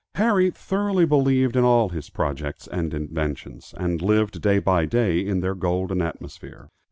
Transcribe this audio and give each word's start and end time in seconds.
Harry 0.15 0.49
thoroughly 0.49 1.05
believed 1.05 1.55
in 1.55 1.63
all 1.63 1.89
his 1.89 2.09
projects 2.09 2.65
and 2.67 2.91
inventions, 2.91 3.71
and 3.77 4.01
lived 4.01 4.41
day 4.41 4.57
by 4.57 4.83
day 4.83 5.19
in 5.23 5.41
their 5.41 5.53
golden 5.53 6.01
atmosphere. 6.01 6.69